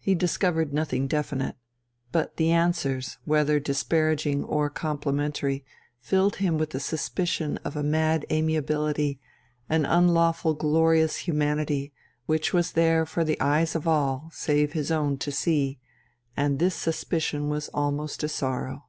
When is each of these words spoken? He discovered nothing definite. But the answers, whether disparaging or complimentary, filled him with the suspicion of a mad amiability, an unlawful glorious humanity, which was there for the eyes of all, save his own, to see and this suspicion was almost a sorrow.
He 0.00 0.16
discovered 0.16 0.74
nothing 0.74 1.06
definite. 1.06 1.54
But 2.10 2.38
the 2.38 2.50
answers, 2.50 3.18
whether 3.24 3.60
disparaging 3.60 4.42
or 4.42 4.68
complimentary, 4.68 5.64
filled 6.00 6.34
him 6.42 6.58
with 6.58 6.70
the 6.70 6.80
suspicion 6.80 7.56
of 7.58 7.76
a 7.76 7.84
mad 7.84 8.26
amiability, 8.32 9.20
an 9.68 9.86
unlawful 9.86 10.54
glorious 10.54 11.18
humanity, 11.18 11.92
which 12.26 12.52
was 12.52 12.72
there 12.72 13.06
for 13.06 13.22
the 13.22 13.40
eyes 13.40 13.76
of 13.76 13.86
all, 13.86 14.28
save 14.32 14.72
his 14.72 14.90
own, 14.90 15.18
to 15.18 15.30
see 15.30 15.78
and 16.36 16.58
this 16.58 16.74
suspicion 16.74 17.48
was 17.48 17.70
almost 17.72 18.24
a 18.24 18.28
sorrow. 18.28 18.86